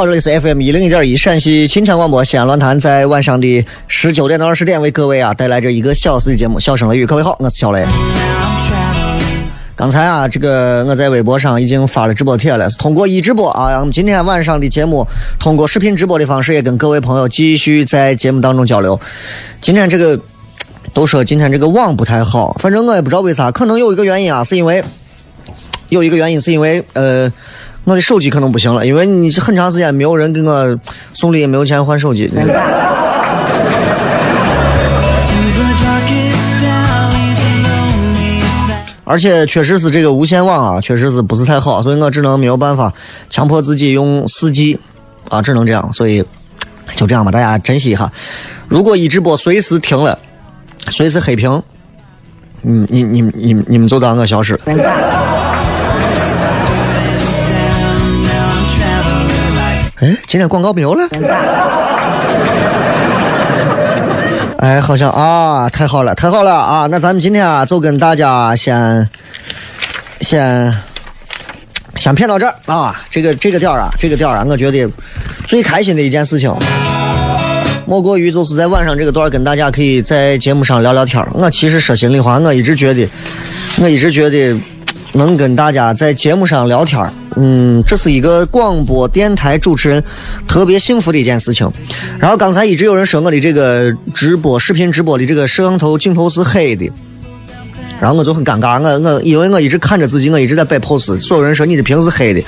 [0.00, 7.04] 好，这里是 FM 一零一点一陕西秦腔广播西安论坛，在晚上的十九点到二十点为各位啊带来这一个小时的节目《笑声雷雨》。
[7.06, 7.84] 各位好，我是小雷。
[9.76, 15.06] 刚才啊，这个我在微博上已经发了直播帖了，是通过一直播啊，我们今天晚上的节目
[15.38, 18.98] 通过视频直播的方式，也跟各位朋友继续在节目当中交流。
[19.60, 20.18] 今天这个
[20.94, 24.82] 都说今天这个网不太好，反正我也不知道为啥，可能有一个原因啊，是因为
[25.90, 27.30] 有一个原因是因为呃。
[27.84, 30.78] 我的手机可能不行了，因为你很长时间没有人给我
[31.12, 32.30] 送礼，也没有钱换手机。
[39.04, 42.92] 而且确实是这个无线网啊，确实是不是太好，所以我只能没有办法
[43.28, 44.78] 强迫自己用四 G
[45.28, 46.24] 啊，只能这样，所以
[46.94, 48.12] 就这样吧，大家珍惜一下。
[48.68, 50.16] 如果一直播随时停了，
[50.90, 51.60] 随时黑屏，
[52.62, 54.56] 你，你你你你们就当我消失。
[60.02, 61.06] 哎，今天广告没有了。
[64.56, 66.86] 哎，好像啊，太好了，太好了啊！
[66.90, 69.06] 那咱们今天啊，就跟大家先
[70.20, 70.74] 先
[71.96, 72.98] 先骗到这儿啊。
[73.10, 74.88] 这个这个点儿啊，这个点儿啊，我觉得
[75.46, 76.50] 最开心的一件事情，
[77.86, 81.22] 莫过于就是在晚上这个段儿跟大家可以在节目上聊聊天。
[81.34, 83.06] 我其实说心里话，我一直觉得，
[83.82, 84.58] 我一直觉得
[85.12, 90.02] 能跟大家在节目上聊天儿，嗯，这是一个广播电台主持人
[90.46, 91.70] 特别幸福的一件事情。
[92.18, 96.90] 然后刚才一直有人说我的这个直播视频直播的这个摄像头镜头是黑的。
[98.00, 102.42] 然后我就很尴尬，我我因为我一直看着自己，我一直在摆 pose，所有人说你的屏是黑的，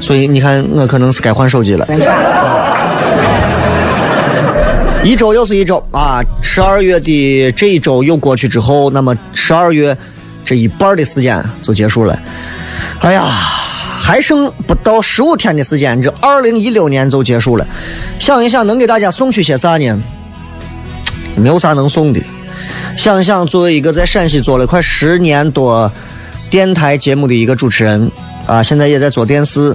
[0.00, 1.86] 所以你看我可能是该 换手机了。
[5.04, 6.22] 一周又是一周啊！
[6.40, 9.94] 十二月的这一周又过去之后，那么十二月
[10.44, 12.18] 这一半的时间就结束了。
[13.00, 13.22] 哎呀，
[13.96, 17.66] 还剩不到十五天的时间，这二零一六年就结束了。
[18.18, 19.98] 想一想，能给大家送去些啥呢？
[21.36, 22.20] 没有啥能送的。
[22.96, 25.90] 想一想，作为一个在陕西做了快十年多
[26.50, 28.10] 电台节目的一个主持人
[28.46, 29.74] 啊，现在也在做电视。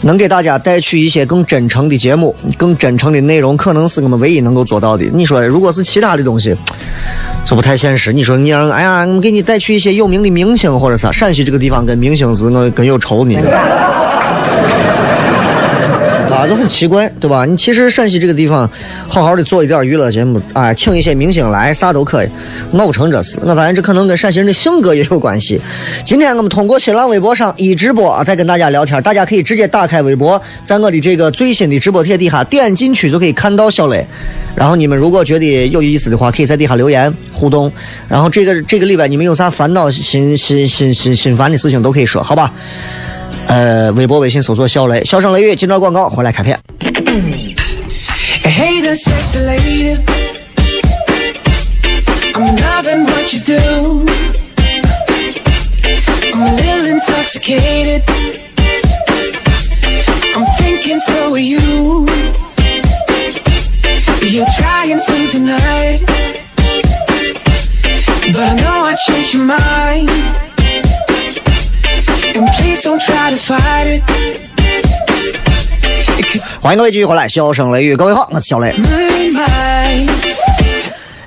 [0.00, 5.04] 能给大家带去一些更真诚的节目、更真诚的内容，可能是我们唯一能够做到的。
[5.14, 6.54] 你说，如果是其他的东西，
[7.44, 8.12] 这不太现实。
[8.12, 11.12] 你说你让，哎呀，我给你带去一些有名的明星或者啥？
[11.12, 13.36] 陕西这个地方跟明星是我更有仇呢。
[16.30, 17.44] 啊，就很奇怪，对吧？
[17.44, 18.68] 你其实陕西这个地方，
[19.06, 22.28] 好好的做一点娱乐节目，哎，请一些明星来，啥都可以，
[22.72, 23.38] 闹不成这事。
[23.44, 25.60] 我发现这可能跟陕西人的性格也有关系。
[26.04, 34.04] 今天我们通过新浪微博上一直播啊，再跟大家聊天，大家可以直接打开微博，在我的这个最新的直播帖底下点进去就可以看到小磊。
[34.56, 37.70] 然后你们如果觉得有意思的话，可以在底下留言互动。
[38.08, 42.52] 然后这个这个礼拜你们有啥烦恼、心心心心心烦的事情都可以说，好吧？
[43.46, 46.58] 呃，微博、微信搜索“小雷”，笑声雷雨，今朝广告，回来开片。
[48.42, 48.80] Hey
[76.64, 78.74] 欢迎各位继续回来，笑声雷雨，各位好，我是小雷。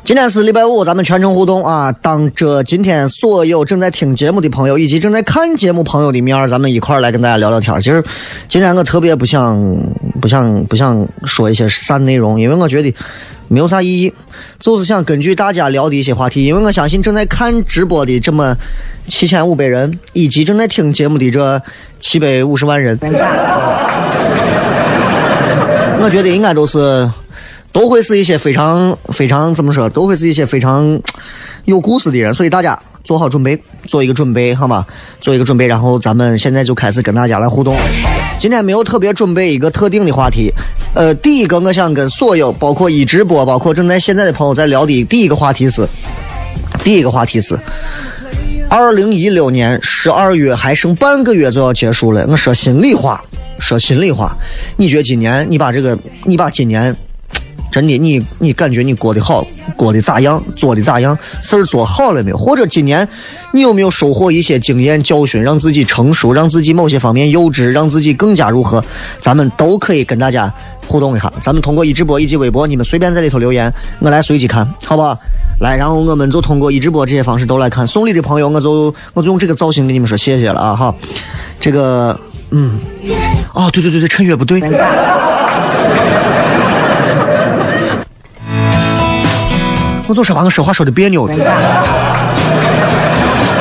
[0.03, 1.91] 今天是礼拜五，咱们全程互动啊！
[2.01, 7.79] 当着今天所有正在听节目的朋友以及正在看节目朋友的面儿，咱们一块儿来跟大家聊聊天儿。
[7.79, 8.03] 其实
[8.49, 9.55] 今天我特别不想、
[10.19, 12.91] 不想、不想说一些散内容，因为我觉得
[13.47, 14.11] 没有啥意义，
[14.59, 18.57] 就是想根据大家聊的一些话题，因为我相信正在看直播的这么
[19.07, 21.61] 七千五百人，以及正在听节目的这
[21.99, 22.97] 七百五十万人，
[25.99, 27.09] 我觉得应该都是。
[27.73, 30.99] 都会是一些非常非常怎么说，都会是一些非常
[31.65, 34.83] 有故事的人，所以大家做好准备，做一个准备，好吗？
[35.21, 37.75] 做一个准备，然后咱们现在就开始跟大家来互动。
[38.39, 40.51] 今天没有特别准备一个特定的话题，
[40.95, 45.87] 呃，第一个我想跟所有包括一直播，包括正在现在的朋友在聊的第一个话题是，
[46.83, 47.59] 第一个话题是，
[48.69, 53.23] 二零一六年十二月还剩半个月就要结束了，我说心里话，
[53.59, 54.35] 说心里话，
[54.77, 56.95] 你觉得今年你把这个，你把今年。
[57.69, 59.45] 真的，你你感觉你过得好，
[59.75, 62.37] 过得咋样，做的咋样，事儿做好了没有？
[62.37, 63.07] 或者今年
[63.51, 68.83] 你有没有收获一些经验教训，让自己成熟，让自己某些方面幼稚，让自己更加如何？
[69.19, 70.51] 咱们都可以跟大家
[70.87, 71.31] 互动一下。
[71.41, 75.15] 咱们通过一直播以及微博，你们随便在里头留言，我来随机看，好不好？
[75.59, 77.85] 来，然后我们就通过一直播这些方式都来看。
[77.85, 80.95] 送礼的朋友，我就我就用这个造型跟你们说谢谢了啊哈。
[81.59, 82.17] 这个，
[82.51, 82.79] 嗯，
[83.53, 84.61] 哦，对对对对，趁月不对。
[90.07, 91.33] 我就是把我说话说的别扭的。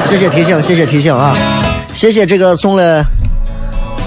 [0.04, 1.34] 谢谢提醒，谢谢提醒啊！
[1.92, 3.04] 谢谢这个送了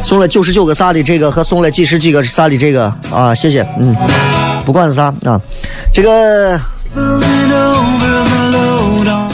[0.02, 3.94] 送了九十九个啥的这个和送了几十几个啥的这个啊，谢谢，嗯，
[4.66, 5.42] 不管是啥啊，
[5.92, 6.58] 这个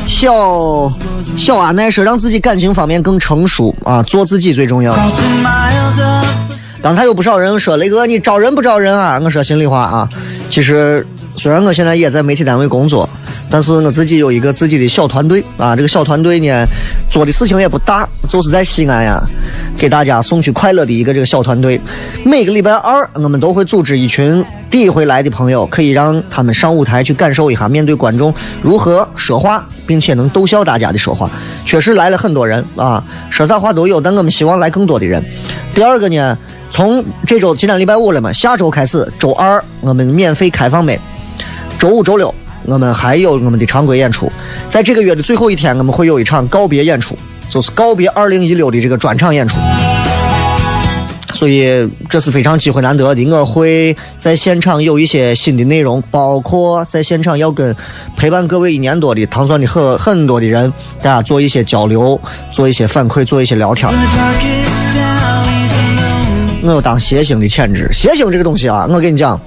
[0.07, 0.89] 小
[1.37, 4.95] 小阿奈说让自己感情方面更成熟啊，做自己最重要。
[6.81, 9.19] 刚才有不少人说雷哥你招人不招人啊？
[9.23, 10.09] 我说心里话啊，
[10.49, 11.05] 其实
[11.35, 13.09] 虽然我现在也在媒体单位工作，
[13.49, 15.75] 但是我自己有一个自己的小团队啊。
[15.75, 16.65] 这个小团队呢，
[17.09, 19.21] 做的事情也不大，就是在西安呀，
[19.77, 21.79] 给大家送去快乐的一个这个小团队。
[22.25, 31.29] 每个礼拜二，我们都会组织一群第一回来的朋友，可以让他们上舞台去感受一下面对观众如何说话，并且能逗笑大家的说话。
[31.65, 35.23] 确实来了很多人啊，说啥话都有，但我们希望来更多的人。
[35.73, 36.37] 第二个呢？
[36.71, 40.99] 从这周今天礼拜五了嘛，下周开始，周二我们免费开放麦，
[41.79, 42.33] 周五、周六
[42.65, 44.29] 我们还有我们的常规演出。
[44.67, 47.17] 在这个月的最后一天，我们会有一场告别演出，
[47.49, 49.55] 就是告别2016的这个专场演出。
[51.33, 57.75] 所以这是非常机会难得的，我会在现场有一些新的内容，包括在现场要跟
[58.15, 60.71] 陪伴各位一年多的糖蒜的很很多的人，
[61.01, 62.17] 大家做一些交流，
[62.53, 63.91] 做一些反馈，做一些聊天。
[66.63, 67.89] 我有当谐星的潜质。
[67.91, 69.37] 谐星这个东西啊，我跟你讲，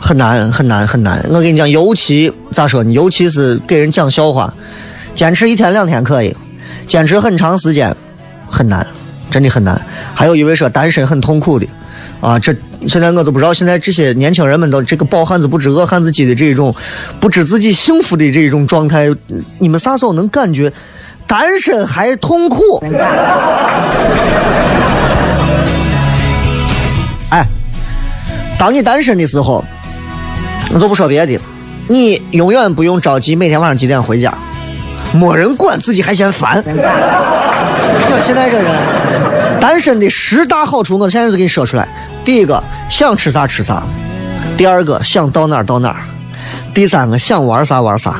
[0.00, 1.22] 很难很难很难。
[1.28, 2.90] 我跟你讲，尤其咋说呢？
[2.92, 4.52] 尤其是给人讲笑话，
[5.14, 6.34] 坚持一天两天可以，
[6.86, 7.94] 坚持很长时间
[8.48, 8.86] 很难，
[9.30, 9.80] 真的很难。
[10.14, 11.66] 还有一位说单身很痛苦的，
[12.20, 12.54] 啊，这
[12.88, 16.74] 现在我都不知道，现在这些年轻人们都这个饱汉子不知饿汉子饥的这种，
[17.20, 19.08] 不知自己幸福的这种状态，
[19.58, 20.72] 你们啥时候能感觉
[21.26, 22.62] 单身还痛苦？
[27.30, 27.46] 哎，
[28.58, 29.64] 当你单身的时候，
[30.72, 31.40] 我就不说别的，
[31.88, 34.32] 你永远不用着急每天晚上几点回家，
[35.14, 36.62] 没人管，自己还嫌烦。
[36.66, 36.74] 你
[38.08, 38.72] 看现在这人，
[39.60, 41.86] 单身的十大好处，我现在就给你说出来。
[42.24, 43.80] 第一个，想吃啥吃啥；
[44.56, 45.96] 第二个，想到哪儿到哪儿；
[46.74, 48.16] 第三个，想玩啥玩啥；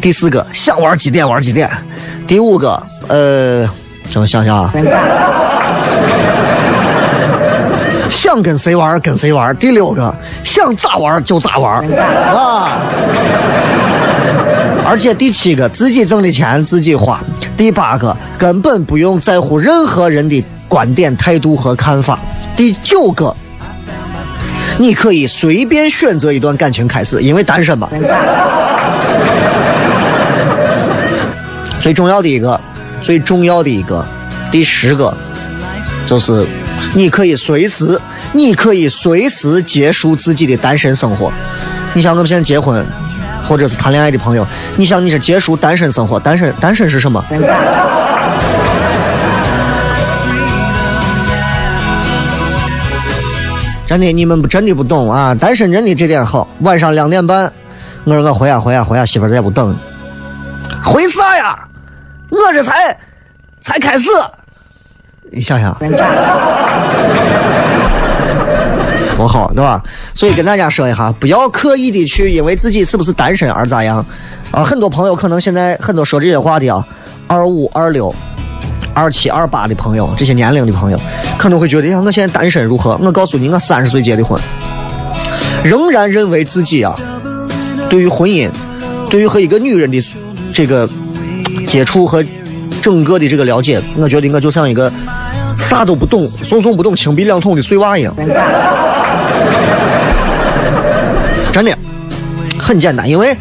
[0.00, 1.68] 第四个，想玩几点玩几点；
[2.26, 3.60] 第五个，呃，
[4.10, 4.72] 让我想想啊。
[8.08, 9.54] 想跟谁玩跟谁玩。
[9.56, 11.86] 第六个，想咋玩就咋玩
[12.34, 12.80] 啊。
[14.84, 17.22] 而且第七个，自己挣的钱自己花。
[17.56, 22.18] 第八个，根本不用在乎任何人的观点、态度和看法。
[22.56, 23.34] 第九个，
[24.78, 27.88] 你可以随便选择一段感情开始，因为单身嘛。
[31.80, 32.60] 最重要的一个，
[33.00, 34.04] 最重要的一个，
[34.50, 35.16] 第十个，
[36.06, 36.44] 就是
[36.94, 37.98] 你可以随时，
[38.32, 41.32] 你可以随时结束自己的单身生活。
[41.94, 42.84] 你像我们现在结婚，
[43.50, 47.20] 或者是谈恋爱的朋友，你想你是结束单身生活，单身单身是什么？
[53.88, 55.34] 真的，你们真的不懂啊！
[55.34, 56.46] 单身真的这点好。
[56.60, 57.52] 晚上两点半，
[58.04, 59.74] 我说我回啊回啊回啊，媳妇在屋等。
[60.84, 61.58] 回啥呀？
[62.28, 62.96] 我这才
[63.58, 64.08] 才开始。
[65.32, 65.76] 你想想，
[69.20, 69.82] 多好，对吧？
[70.14, 74.04] 所以跟大家说一下，不要刻意的去因为自己是不是单身而咋样
[74.50, 74.62] 啊！
[74.62, 76.84] 很多朋友可能现在很多说这些话的啊，
[77.26, 78.14] 二五二六。
[78.92, 81.00] 二七二八的朋友，这些年龄的朋友，
[81.38, 82.98] 可能会觉得呀，我现在单身如何？
[83.00, 84.38] 我告诉你，我三十岁结的婚，
[85.62, 86.92] 仍然认为自己啊，
[87.88, 88.50] 对于婚姻，
[89.08, 89.98] 对于和一个女人的
[90.52, 90.90] 这个
[91.68, 92.22] 接触和
[92.82, 94.92] 整个的这个了解，我觉得我就像一个
[95.56, 98.12] 啥都不懂、怂怂不懂、轻鼻两桶的碎娃一样。
[101.52, 101.76] 真的，
[102.58, 103.34] 很简单，因为。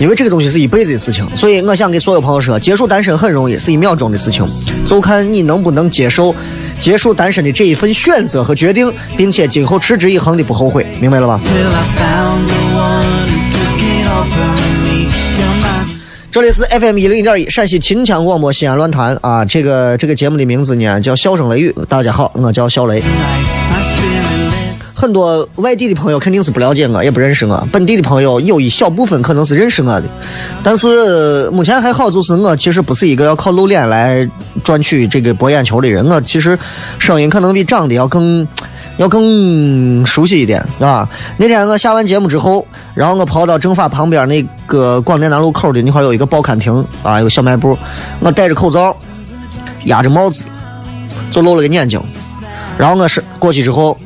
[0.00, 4.46] 因为这个东西是一辈子的事情，所以我想给所有朋友说，结束单身很容易，是一秒钟的事情，
[4.86, 6.32] 就看你能不能接受
[6.80, 11.40] 结束单身的这一份选择和决定，并且今后持之以恒的不后悔，明白了吧？
[16.30, 23.02] 这里是 FM 一零一点一陕西秦腔广播西安论坛啊，这个这个节目的名字呢叫笑声雷雨，大家好，我叫小雷。
[24.98, 27.68] 很多外地的朋友肯定是不了解我，也不认识我。
[27.70, 30.02] 本地的朋友有一小部分可能是认识我的，
[30.60, 34.28] 但是目前还好，就是我其实不是一个要靠露脸来
[34.64, 36.04] 赚取这个博眼球的人。
[36.04, 36.58] 我其实
[36.98, 38.44] 声音可能比长得要更
[38.98, 41.08] 要更熟悉一点，是吧？
[41.36, 47.78] 那天我下完节目之后，然后我跑到政法旁边那个广电南路口的那块有一个报刊亭啊，有个小卖部，
[48.18, 48.96] 我戴着口罩，
[49.84, 50.46] 压着帽子，
[51.30, 52.02] 就露了个眼睛，
[52.76, 53.96] 然后我是过去之后。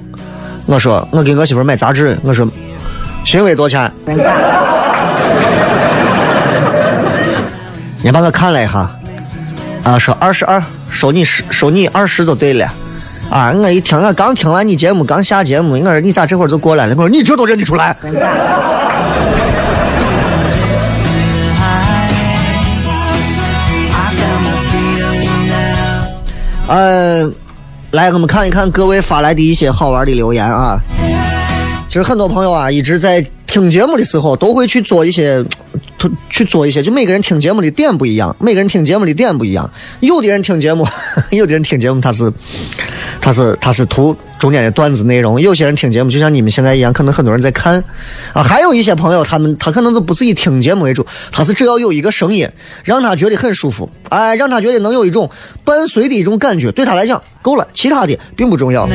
[0.66, 2.18] 我说，我给我媳妇买杂志。
[2.22, 2.48] 我说，
[3.24, 3.92] 新伟多少钱？
[8.02, 8.90] 你把我看了一下，
[9.84, 12.66] 啊，说二十二，收你十，收你二十就对了。
[13.30, 16.94] 啊，我一听，我刚听完你节目，刚下节目，我说你咋这会儿就过来了？
[16.96, 17.96] 我说你这都认得出来。
[26.68, 27.34] 嗯。
[27.92, 30.80] 来，我们看一看各位发来的一些好玩的留言啊。
[31.88, 35.44] 其实很多朋友啊，一直在听节目的时候，都会去做一些，
[36.30, 36.82] 去做一些。
[36.82, 39.70] 就每个人听节目的点不一样，每个人听节目的点不一样。
[40.00, 40.88] 有的人听节目，
[41.30, 42.32] 有的人听节目，他是，
[43.20, 45.40] 他是，他是图中间的段子内容。
[45.40, 47.84] 有些人听节目，就像你们现在一样，可能很多人在看
[48.32, 48.42] 啊。
[48.42, 52.48] 还有一些朋友，他们他可能就不是以听节目为主，他是只要有一个声音，
[52.82, 55.30] 让他觉得很舒服，哎，让他觉得能有一种
[55.64, 57.22] 伴随的一种感觉，对他来讲。
[57.40, 58.88] 够了，其他的并不重要。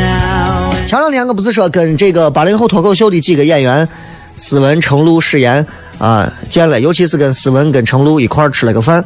[0.86, 3.88] 前两天我不是说跟这个八零后脱口秀的几个演员，
[4.36, 5.66] 思文、程璐、史岩
[5.98, 9.04] 啊见了，尤其是跟思文、跟程璐一块吃了个饭，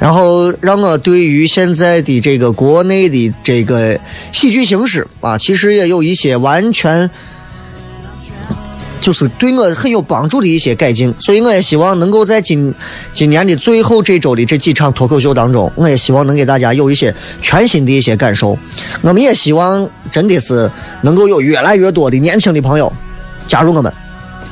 [0.00, 3.98] 然后让我对于现在的这个国内的这个
[4.32, 7.10] 喜剧形式啊，其实也有一些完全。
[9.00, 12.72] 就是对我很有帮助的一些改进，所以我也希望能够在今
[13.12, 18.56] 今年的最后这周的这几场脱口秀当中，我也希望能给大家有一些全新的一些感受。
[19.00, 20.70] 我们也希望真的是
[21.00, 22.92] 能够有越来越多的年轻的朋友
[23.48, 23.92] 加入我们。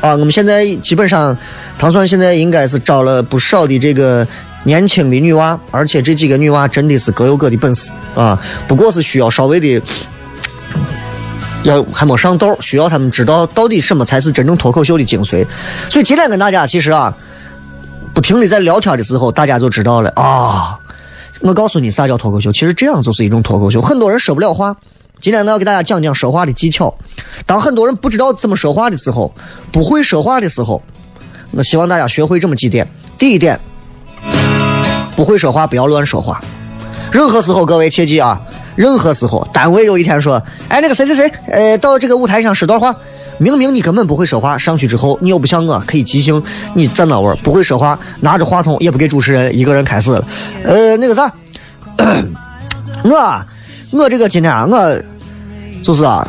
[0.00, 1.38] 啊，我们现在基本上，
[1.78, 4.26] 唐算现在应该是招了不少的这个
[4.64, 8.38] 年轻的女娃，而且这几个女娃真的是各有各的本事啊，
[8.68, 9.82] 不过是需要稍微的。
[11.62, 15.46] 要还没上道，需要他们知道到底什么才是真正脱口秀的精髓。
[15.90, 17.14] 所以今天跟大家其实啊，
[18.14, 20.80] 不停的在聊天的时候，大家就知道了啊。
[21.40, 23.82] 我告诉你啥叫脱口秀，其实这样就是一种脱口秀。
[23.82, 24.74] 很多人说不了话，
[25.20, 26.96] 今天我要给大家讲讲说话的技巧。
[27.44, 29.34] 当很多人不知道怎么说话的时候，
[29.70, 30.82] 不会说话的时候，
[31.50, 32.90] 我希望大家学会这么几点。
[33.18, 33.60] 第一点，
[35.20, 36.40] 不会说话不要乱说话。
[37.12, 38.40] 任何时候，各位切记啊！
[38.74, 42.96] 任何时候，单位有一天说：“哎，那个谁谁谁，呃，到这个舞台上说段话。”
[43.36, 50.24] 明明你根本不会说话，上去之后你又不像我可以即兴，你站那位不会说话，拿着话筒也不给主持人，一个人开始了。
[50.64, 51.30] 呃，那个啥，
[53.04, 53.44] 我
[53.92, 54.98] 我这个今天啊，我
[55.82, 56.26] 就是啊，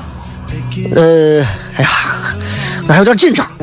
[0.98, 1.42] 呃，
[1.78, 1.90] 哎呀，
[2.90, 3.48] 我还有点紧张。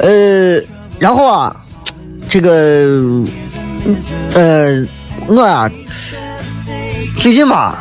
[0.00, 0.60] 呃，
[1.00, 1.54] 然后啊，
[2.28, 3.24] 这个。
[4.34, 4.86] 呃，
[5.28, 5.70] 我呀，
[7.20, 7.78] 最近吧，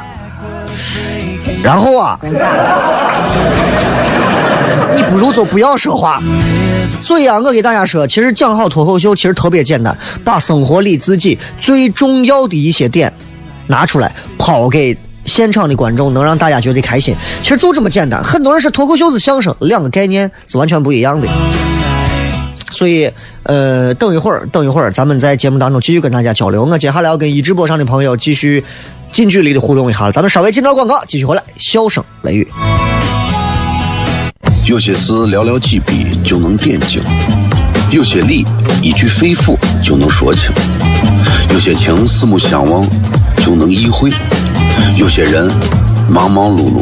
[1.62, 2.18] 然后啊，
[4.96, 6.22] 你不如就不要说话。
[7.01, 13.12] 所以啊，我给大家说，其实讲好脱口秀其实特别简单，把生活里自己最重要的一些点
[13.66, 17.13] 拿出来抛给现场的观众，能让大家觉得开心。
[17.42, 18.24] 其实就这么简单。
[18.24, 21.27] 很多人说脱口秀是相声，两个概念是完全不一样的。
[22.70, 23.10] 所以，
[23.44, 26.66] 呃，等一会儿，等一会儿，咱们在节目当中继续跟大家交流。
[26.66, 28.64] 我接下来要跟一直播上的朋友继续
[29.12, 30.12] 近距离的互动一下。
[30.12, 32.48] 咱们稍微进段广告，继续回来，笑声雷雨。
[34.66, 37.02] 有些事寥寥几笔就能点睛，
[37.90, 38.46] 有些理
[38.82, 40.52] 一句肺腑就能说清，
[41.54, 42.86] 有些情四目相望
[43.38, 44.12] 就能意会，
[44.98, 45.50] 有些人
[46.10, 46.82] 忙忙碌碌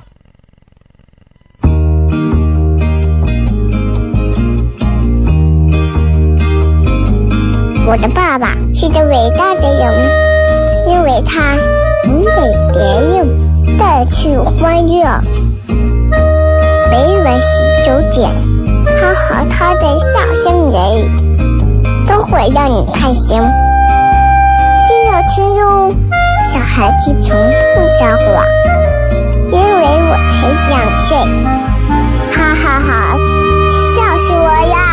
[7.91, 9.93] 我的爸爸是个伟大的人，
[10.87, 11.57] 因为他
[12.05, 12.31] 能给
[12.71, 15.03] 别人带去欢乐。
[16.89, 18.31] 每晚十九点，
[18.95, 20.79] 他和他的笑声人，
[22.07, 23.37] 都会让你开心。
[24.87, 25.93] 记得听哟，
[26.45, 27.37] 小孩子从
[27.75, 28.45] 不撒谎，
[29.51, 31.17] 因为我才两岁。
[32.31, 33.17] 哈哈哈，
[33.67, 34.90] 笑死我呀！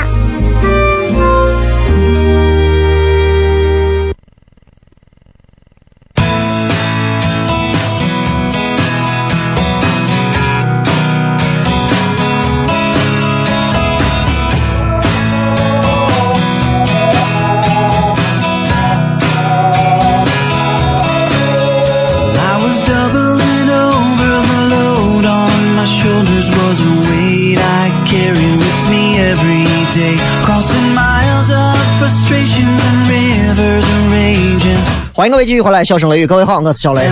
[35.19, 37.05] 欢迎各位继续回来，笑声雷雨，各位好，我是小雷，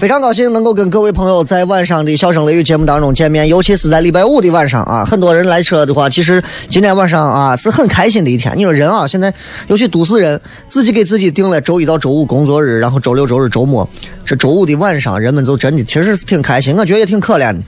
[0.00, 8.50] 非常高兴能够跟各位朋友在晚上的笑声雷雨节目当中见面，尤其是在礼拜五的晚上啊，很多人来车的话，其实今天晚上啊是很开心的一天。
[8.56, 9.34] 你说人啊，现在
[9.66, 13.86] 尤其都市人，自己给自己定了周一到周五工作日，然后周六周日周末，
[14.24, 17.58] 这周五的晚上，人们就真的其实是挺开心，我觉得也挺可怜的。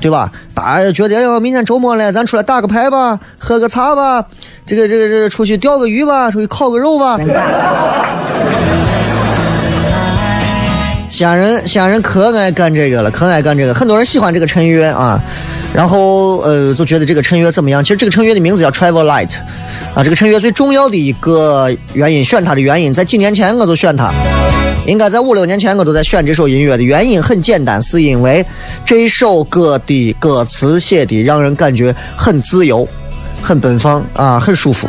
[0.00, 0.30] 对吧？
[0.54, 4.24] 大家觉得，哎呦，明天周末了，咱出来打个牌吧，喝个茶吧，
[4.64, 7.18] 这个这个这个出去钓个鱼吧，出去烤个肉吧。
[11.12, 13.74] 西安人，西安人可爱干这个了，可爱干这个。
[13.74, 15.20] 很多人喜欢这个衬乐啊，
[15.74, 17.84] 然后呃，就觉得这个衬乐怎么样？
[17.84, 19.36] 其实这个衬乐的名字叫 Travel Light
[19.94, 20.02] 啊。
[20.02, 24.10] 这个衬乐最重要的一个原因，选它的原因，在几年前我就选它，
[24.86, 28.42] 应该在五六年前我都在选这首音乐的原因很简单，是因为
[28.82, 32.88] 这首歌的歌词写的让人感觉很自由、
[33.42, 34.88] 很奔放啊，很舒服。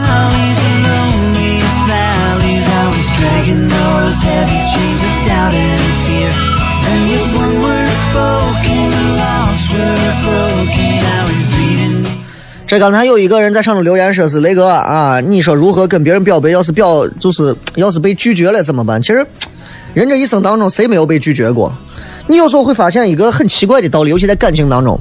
[12.73, 16.49] 这刚才有一个人在上头留言说是雷哥啊，你说如何跟别人表白？
[16.49, 18.99] 要是表就是要是被拒绝了怎么办？
[18.99, 19.23] 其实
[19.93, 21.71] 人这一生当中谁没有被拒绝过？
[22.25, 24.99] 你有时候会发现一个很奇怪的道理，尤其在感情当中，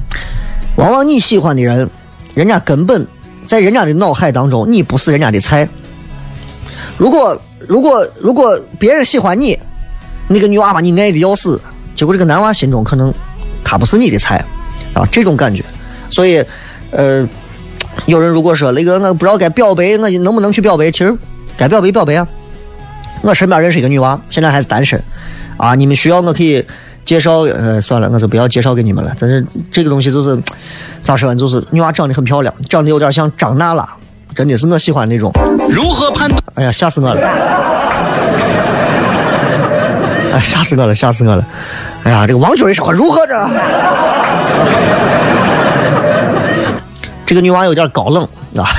[0.75, 1.89] 往往你喜欢的人，
[2.35, 3.07] 人家根本
[3.47, 5.67] 在人家的脑海当中，你不是人家的菜。
[6.95, 7.35] 如果
[7.67, 9.57] 如果如果别人喜欢你，
[10.27, 11.59] 那个女娃把你爱的要死，
[11.95, 13.11] 结果这个男娃心中可能
[13.63, 14.45] 他不是你的菜
[14.93, 15.65] 啊，这种感觉。
[16.07, 16.45] 所以，
[16.91, 17.27] 呃，
[18.05, 20.91] 有人如果说雷哥，我不知道该表白，我能不能去表白？
[20.91, 21.15] 其实
[21.57, 22.27] 该表白表白啊。
[23.21, 25.01] 我身边认识一个女娃，现在还是单身
[25.57, 25.75] 啊。
[25.75, 26.65] 你们需要我可以
[27.05, 29.15] 介绍，呃，算了，我就不要介绍给你们了。
[29.19, 30.37] 但是这个东西就是
[31.03, 31.35] 咋说呢？
[31.35, 33.87] 就是女娃长得很漂亮，长得有点像张娜拉，
[34.35, 35.31] 真的是我喜欢那种。
[35.69, 36.41] 如何判断？
[36.55, 37.21] 哎呀，吓死我了！
[40.33, 41.45] 哎，吓死我了，吓死我了！
[42.03, 43.49] 哎呀，这个王军一说如何着？
[47.33, 48.23] 这个女娃有点高冷
[48.55, 48.69] 啊，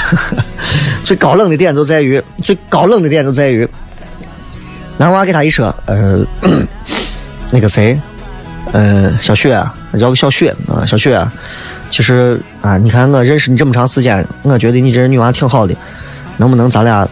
[1.02, 3.68] 最高冷的点就在于，最高冷的点就在于，
[4.96, 6.24] 男娃给她一说，呃，
[7.50, 7.98] 那个谁，
[8.72, 11.20] 呃，小雪啊，叫个小雪啊，小雪，
[11.90, 15.74] 其实啊，你看我认识你这么长时间，我觉得你这人女娃挺好的，
[16.36, 17.08] 能不能咱俩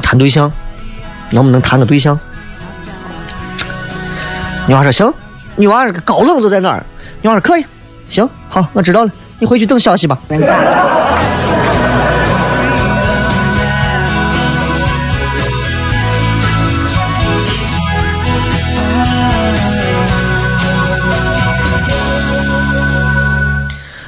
[0.00, 0.52] 谈对象？
[1.30, 2.16] 能不能谈个对象？
[4.68, 5.12] 女娃说行，
[5.56, 6.86] 女娃高冷就在那儿。
[7.22, 7.66] 女娃说可以，
[8.08, 10.20] 行，好，我知道了，你回去等消息吧。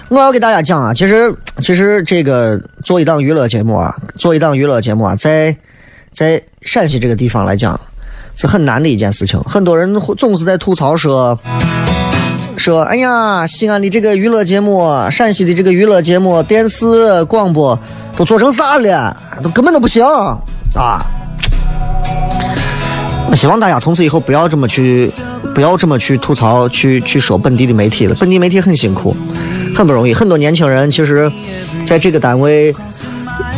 [0.08, 5.56] 我要给大家讲啊，其实其实这个做一档娱乐节目啊，做一档娱乐节目啊，在
[6.12, 7.80] 在陕西这个地方来讲
[8.36, 9.40] 是很难的一件事情。
[9.44, 11.38] 很多人总是在吐槽说
[12.62, 17.76] 说，哎呀，西安的这个娱乐节目，陕西的这个娱乐节目，电视广播
[18.16, 19.16] 都做成啥了？
[19.42, 20.04] 都根本都不行
[20.76, 21.04] 啊！
[23.28, 25.12] 我希望大家从此以后不要这么去，
[25.56, 28.14] 不要这么去吐槽，去去说本地的媒体了。
[28.14, 29.16] 本地媒体很辛苦。
[29.74, 31.32] 很不容易，很多年轻人其实，
[31.84, 32.72] 在这个单位，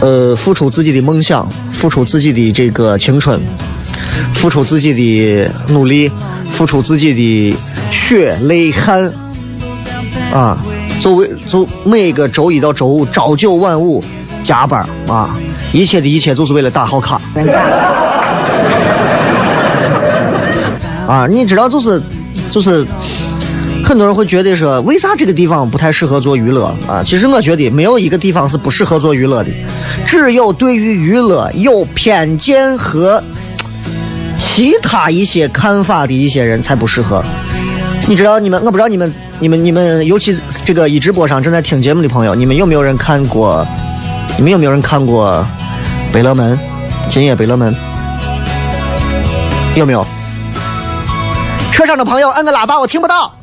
[0.00, 3.38] 呃，付出自己的梦想，付出自己的这个青春，
[4.32, 6.10] 付出自己的努力，
[6.54, 7.56] 付出自己的
[7.90, 9.12] 血泪汗，
[10.32, 10.56] 啊，
[11.00, 14.02] 作为就每个周一到周五朝九晚五
[14.42, 15.36] 加班啊，
[15.72, 17.20] 一切的一切就是为了打好卡。
[21.06, 22.00] 啊，你知道，就是
[22.50, 22.86] 就是。
[23.86, 27.02] 很多人会觉得说，为啥这个地方不太适合做娱乐啊？
[27.04, 29.50] 其实我觉得没有一个地方是不适合做娱乐的，
[30.06, 33.22] 只有对于娱乐有偏见和
[34.54, 37.20] 其他一些看法的一些人才不适合。
[38.06, 43.66] 你知道你们，我不知道你们，你们，你们，尤其这个一直播上正在听节目的朋友，你们有没有人看过？
[44.36, 45.44] 你们有没有人看过
[46.14, 46.56] 《百乐门》？
[47.08, 47.74] 今夜百乐门
[49.74, 50.06] 有没有？
[51.72, 53.34] 车上的朋友按个喇叭，我听不到。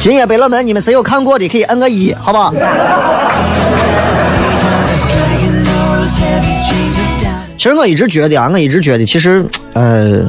[0.00, 2.54] 今夜百乐门，你们谁有看过的可以按个一，好不好？
[7.62, 10.28] 其实我一直觉得啊，我一直觉得，其实呃，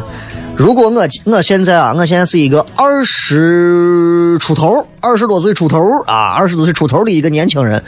[0.55, 7.83] 如果我我现在啊，我现在是一个二十出头、二十多岁出头啊，二十多岁出头的一个年轻人，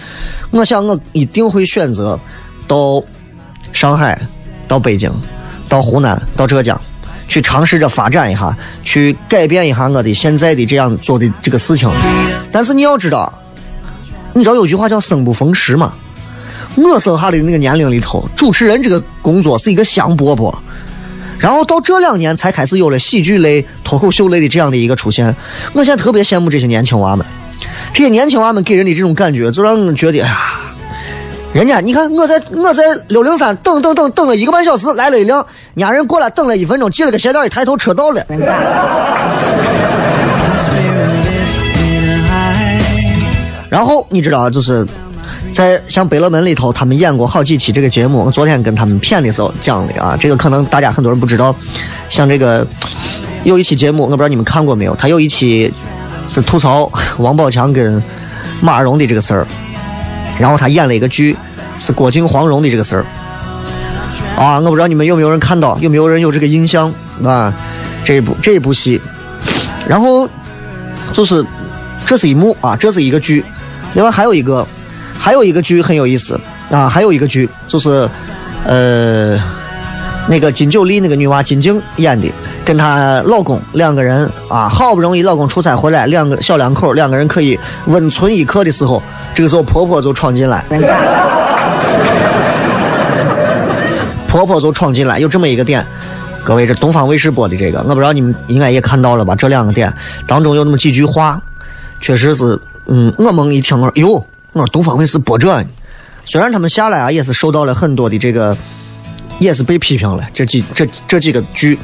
[0.50, 2.20] 我想我一定会选择
[2.68, 3.00] 到
[3.72, 4.20] 上海，
[4.68, 5.14] 到北京。
[5.70, 6.82] 到湖南，到浙江，
[7.28, 11.88] 去尝试着发展一下，去改变一下我的现在的这样做的这个事情。
[12.52, 13.32] 但是你要知道，
[14.34, 15.94] 你知道有句话叫“生不逢时”吗？
[16.74, 20.54] 我生下的那个年龄里头，主持人这个工作是一个香饽饽，
[21.40, 25.36] 然后到这两年才开始有了喜剧类、脱口秀类的这样的一个出现。
[25.74, 27.26] 我现在特别羡慕这些年轻娃们，
[27.92, 30.38] 这些年轻娃们给人的这种感觉，就让人觉得，哎呀。
[31.54, 35.44] 人家，你看我在我在六零三等等等等了一个半小时，来了一辆
[35.76, 38.24] 伢人过来等了一分钟，系了个鞋带，一抬头车到了。
[43.70, 44.86] 然后你知道，就是
[45.56, 48.26] 在像《百乐门》里头，他们演过好几期这个节目。
[48.26, 51.56] 我昨天跟他们片的时候讲的啊，这个可能大家很多人不知道。
[52.10, 52.68] 像这个
[53.46, 54.94] 有一期节目，我不知道你们看过没有？
[54.98, 55.72] 他有一期
[56.28, 58.04] 是吐槽王宝强跟
[58.60, 59.48] 马蓉的这个事儿。
[60.38, 61.38] 然后他演了一个剧，
[61.80, 63.06] 是郭靖黄蓉的这个事儿
[64.36, 67.54] 啊，我不知道你们有没有人看到，有没有人有这个印象啊？
[68.04, 69.00] 这一部这一部戏，
[69.88, 70.28] 然后
[71.14, 71.46] 就是
[72.06, 73.42] 这是一幕啊，这是一个剧，
[73.94, 74.68] 另外还有一个
[75.26, 78.08] 还有一个剧很有意思啊，还有一个剧就是
[78.64, 79.36] 呃
[80.30, 82.28] 那个金九莉那个女娃金靖演的，
[82.64, 87.58] 跟她老公两个人啊，好不容易老公出差回来，两个小两口两个人可以
[87.88, 89.02] 温存一刻的时候。
[89.34, 90.64] 这个时候，婆婆就闯进来，
[94.30, 95.84] 婆婆就闯进来，有这么一个点。
[96.44, 99.36] 各位，这东方卫视播的这个，我不知道你们应该也看到了吧？
[99.36, 99.92] 这两个点
[100.28, 101.42] 当中有那么几句话，
[102.00, 104.24] 确实是，嗯，我猛一听，哟，
[104.56, 105.66] 我说东方卫视播这，
[106.24, 108.56] 虽然他们下来啊，也是受到了很多的这个，
[109.38, 111.78] 也是被批评了这几这这几个剧，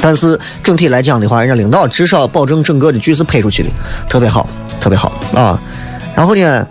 [0.00, 3.70] 但是整体来讲的话，人家领导至少保证整个的剧是拍出去的
[4.08, 4.48] 特别好，
[4.80, 5.62] 特别好啊。
[6.16, 6.66] 然后呢，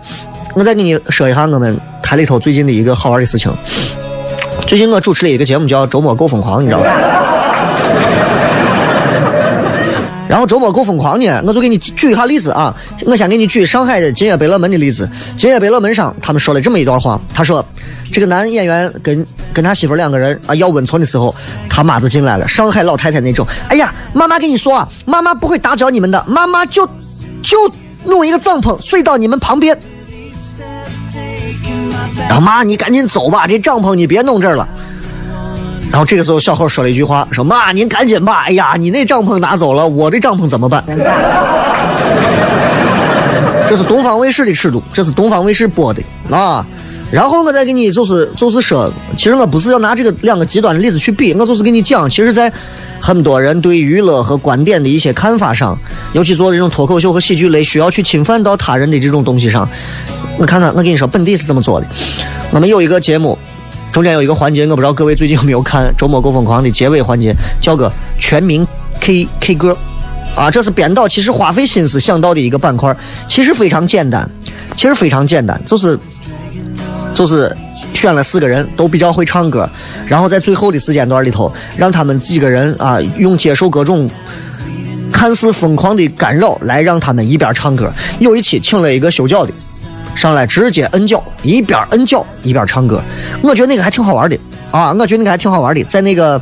[0.54, 3.50] 我再给你说一下我们台里头最近的一个好玩的事情。
[4.66, 7.25] 最近我主持了一个节目叫《周末够疯狂》，你知道吧？
[10.28, 12.74] 然后《周末够疯狂》呢，我就给你举一下例子啊。
[13.06, 15.08] 我先给你举上海的金夜百乐门的例子。
[15.36, 17.64] 金夜百乐门上，他们说了这么一段话：他说，
[18.12, 21.34] 这个男演员跟跟他媳妇两个人啊要温存的时候，
[21.68, 23.46] 他妈就进来了，上海老太太那种。
[23.68, 26.86] 哎呀，妈妈跟你说啊，妈妈不会打搅你们的，妈妈就
[27.42, 27.70] 就。
[28.04, 29.76] 弄一个帐篷睡到你们旁边，
[32.28, 34.68] 然后妈，你赶紧走吧，这帐篷你别弄这儿了。
[35.90, 40.84] 然后这个时候，小猴说了一句话，说妈，您赶紧吧，哎呀，你那帐篷拿走了，我的帐篷怎么办？
[43.68, 46.66] 这是东方卫视的尺度，这是东方卫视播的啊。
[47.10, 52.52] 然后我再给你就是就是说，其实我不是要拿这个两个极端的例子去比，我就是给你讲，其实在。
[52.98, 55.78] 很多人对娱乐和观点的一些看法上，
[56.14, 59.68] 尤其做这种脱口秀和喜剧类需要去侵犯到他人的这种东西上，
[60.38, 61.86] 我看看，我跟你说，本地是怎么做的。
[62.50, 63.38] 我们有一个节目，
[63.96, 68.62] 中间有一个环节，我不知道各位最近有没有看《周末够疯狂》的结尾环节，叫个全民
[69.00, 69.74] K K 歌。
[70.34, 72.94] 啊，这是编导其实花费心思想到的一个板块，
[73.26, 74.28] 其实非常简单，
[74.76, 75.98] 其实非常简单，就是
[77.14, 77.50] 就是
[77.94, 79.66] 选了四个人都比较会唱歌，
[80.06, 84.10] 然后在最后的时间段里头，让他们几个人啊用接受各种
[85.10, 87.90] 看似疯狂的干扰来让他们一边唱歌。
[88.18, 89.52] 有一期请了一个修脚的
[90.16, 93.00] 上来直接摁脚，一边摁脚一边唱歌，
[93.42, 94.36] 我觉得那个还挺好玩的
[94.72, 96.40] 啊，我觉得那个还挺好玩的，在那个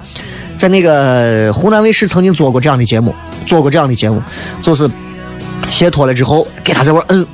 [0.56, 3.14] 在那个湖南卫视曾经做过这样的节目。
[3.46, 4.22] 做过这样的节目，
[4.62, 4.90] 就是
[5.68, 7.26] 鞋脱了之后给他在那摁，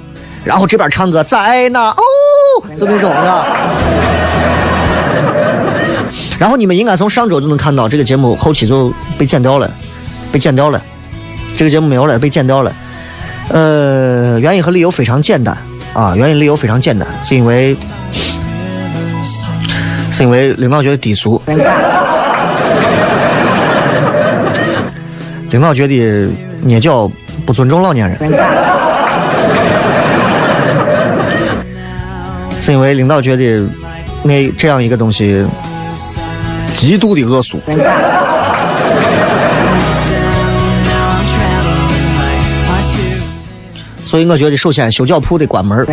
[0.44, 2.02] 然后这边唱歌在那哦，
[2.76, 3.46] 就那种的。
[6.36, 9.72] 然后你们应该从上周就能看到这个节目后期就被剪掉了，
[10.32, 10.82] 被剪掉了，
[11.56, 12.74] 这个节目没有了，被剪掉了。
[13.50, 15.56] 呃，原因和理由非常简单
[15.92, 17.76] 啊，原因理由非常简单，是因为
[20.12, 21.40] 是因为领导觉得低俗。
[25.50, 26.28] 领导觉得
[26.62, 27.10] 捏脚
[27.44, 28.16] 不尊重老年人，
[32.60, 33.66] 是因为领导觉得
[34.22, 35.44] 那这样一个东西
[36.76, 37.60] 极度的恶俗，
[44.10, 45.86] 所以我觉得首先修脚铺得关门。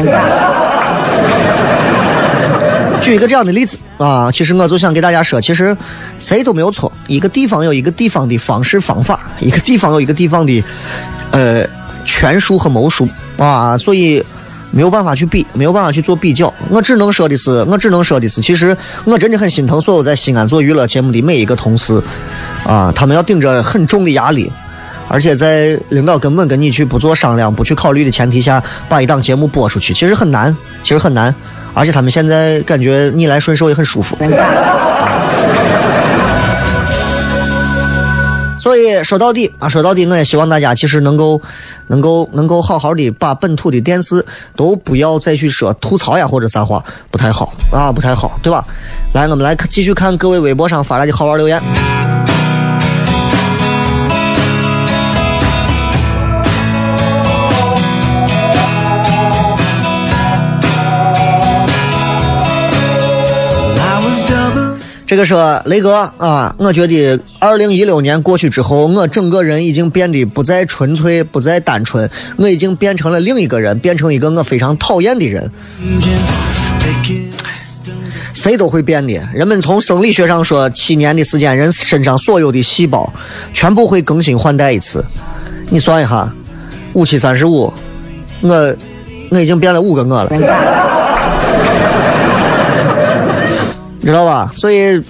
[2.99, 5.77] 举一个这样的例子啊，其实我就想给大家说，其实
[6.17, 6.91] 谁都没有错。
[7.05, 10.63] 一个地方有一个地方的方式方法，一个地方有一个地方的
[11.29, 11.63] 呃
[12.05, 14.23] 权术和谋术啊，所以
[14.71, 16.51] 没有办法去比，没有办法去做比较。
[16.71, 18.75] 我只能说的是，我只能说的是，其实
[19.05, 22.01] 我真的很心疼所有在西安做娱乐节目的每一个同事
[22.65, 24.51] 啊，他们要顶着很重的压力，
[25.07, 31.33] 而且在领导根本跟你去不做商量、不去考虑的前提下，把一档节目播出去，其实很难，其实很难。
[31.73, 34.17] 而且他们现在感觉逆来顺受也很舒服。
[38.59, 41.41] 所以说到底啊，说到底，我也希望大家其实能够，
[41.87, 48.65] 能够，能够好好的把本土的电视都不要再去说吐槽呀或者啥话，不太好啊，不太好，对吧？
[49.13, 51.61] 来，我们来继续看各位微博上发来的好玩留言。
[65.07, 75.49] 这个说雷哥啊，我觉得二零一六年过去之后，我整个人已经变得不再纯粹，不再单纯，我已经变成了另一个人，变成一个我非常讨厌的人。
[78.33, 79.13] 谁都会变的。
[79.33, 83.09] 人们从生理学上说，七年的时间，人身上所有的细胞
[83.53, 85.01] 全部会更新换代一次。
[85.69, 86.29] 你算一下，
[86.91, 87.73] 五七三十五，
[88.41, 88.75] 我
[89.31, 90.29] 我已经变了五个我了。
[94.11, 94.49] 知道吧？
[94.53, 95.01] 所以，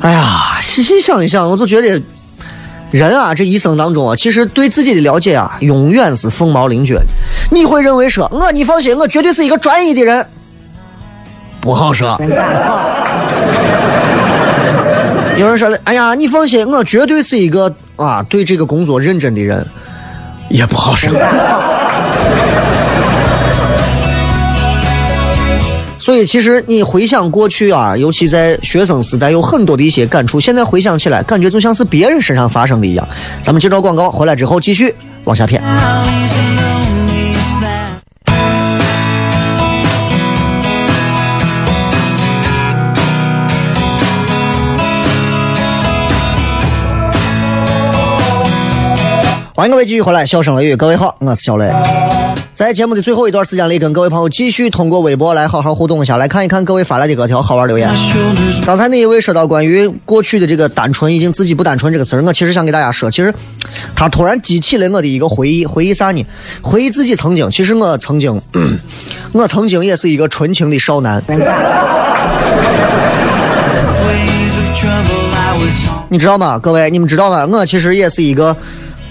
[0.00, 2.02] 哎呀，细细想一想，我就觉得，
[2.90, 7.06] 人啊，这一生当中啊，其实对自己的了解啊，永远是凤毛麟角的。
[7.50, 10.26] 你会认为说，我你放心，我绝对是一个专一的人，
[11.60, 12.16] 不好说。
[15.36, 19.66] 有人说了，哎呀，你放心，我绝对是一个啊，对这个工作认真的人，
[20.48, 21.10] 也不好说。
[26.04, 30.38] 所以，其实你回想过去啊，尤其在学生时代，有很多的一些感触。
[30.38, 33.08] 现在回想起来，感觉就像是别人身上发生的一样。
[33.40, 35.62] 咱们接着广告回来之后，继续往下骗。
[49.54, 51.72] 欢迎各位继续回来，笑声雷雨，各位好，我是小雷。
[52.54, 57.90] 在节目的最后一段时间里，跟各位朋友继续通过微博来好好互动一下，来看一看各位发来的各条好玩留言。
[58.64, 63.34] 刚才那一位说到关于过去的这个单纯，已经自己不单纯这个事儿，我其实想给大家说，其实
[63.96, 66.24] 他突然激起了我的一个回忆，回忆啥呢？
[66.62, 68.40] 回忆自己曾经，其实我曾经，
[69.32, 71.20] 我曾经也是一个纯情的少男。
[76.08, 76.56] 你知道吗？
[76.56, 77.44] 各位，你们知道吗？
[77.50, 78.56] 我其实也是一个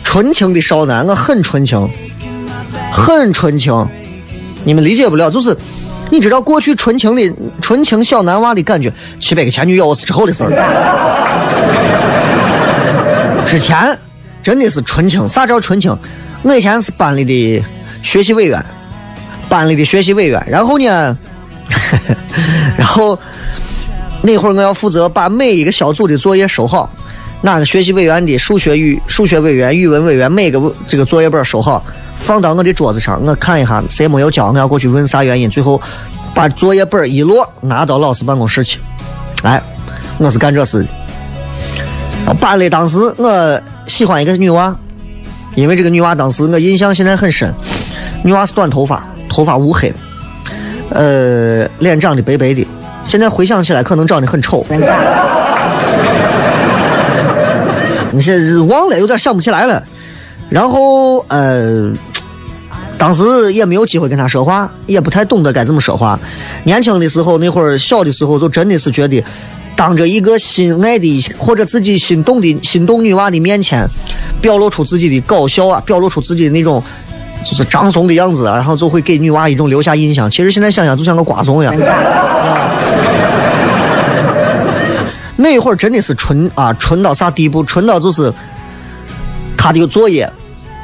[0.01, 1.85] 纯情的少男，我很纯情。
[2.93, 3.85] 很纯情，
[4.63, 5.57] 你们理解不了，就是
[6.11, 10.51] 你知道过去纯情的纯情小男娃的感觉，七百个前女友是之后的事儿。
[13.47, 13.97] 之前
[14.43, 15.97] 真的是纯情，啥叫纯情？
[16.43, 17.63] 我以前是班里的
[18.03, 18.63] 学习委员，
[19.49, 21.17] 班里的学习委员，然后呢，
[22.77, 23.19] 然后
[24.21, 26.93] 那会儿我要负责把每一个小组的作业收好，
[27.43, 31.83] 哪个学习委员的数学语数学委员、语文委员每个这个作业本收好，
[32.23, 35.79] 放到我的桌子上，我看一下谁没有交，我要过去问啥原因，最后
[36.33, 38.79] 把作业本一摞拿到老师办公室去。
[39.43, 39.61] 哎，
[40.19, 42.33] 我是干这事的。
[42.39, 44.73] 班里当时我喜欢一个女娃，
[45.55, 47.53] 因为这个女娃当时我印象现在很深。
[48.23, 49.93] 女娃是短头发，头发乌黑，
[50.91, 52.65] 呃，脸长得白白的。
[53.03, 54.65] 现在回想起来，可能长得很丑。
[58.13, 59.83] 你现在忘了，有点想不起来了。
[60.49, 61.91] 然后呃，
[62.97, 66.19] 当时也没有机会跟他说话，也不太懂得该怎么说话。
[66.63, 69.23] 年轻的时候，那会儿小的时候，就真的是觉得，
[69.75, 73.87] 当着一个心爱的或者自己心动的心动女娃的面前，
[74.39, 76.83] 表露出自己的搞笑啊，表露出自己的那种
[77.43, 80.29] 就是张怂的样子，然后就会给女娃一种留下印象。
[80.29, 81.73] 其实现在想想，就像个瓜怂一样。
[85.43, 87.61] 那会儿真的是纯啊，纯到啥地步？
[87.65, 88.31] 纯到就是
[89.57, 90.31] 他的作业，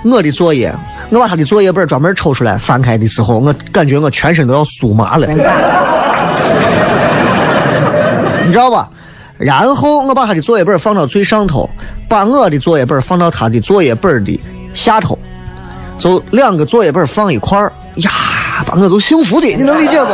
[0.03, 0.75] 我的作业，
[1.11, 5.25] 我把他的作业本专门抽出来翻开的时候，我感觉我全身都要酥麻了，
[8.45, 8.89] 你知道吧？
[9.37, 11.69] 然后我把他的作业本放到最上头，
[12.09, 14.37] 把我的作业本放到他的作业本的
[14.73, 15.17] 下头，
[15.97, 18.11] 就两个作业本放一块儿，呀，
[18.65, 20.11] 把我都幸福的，你能理解不？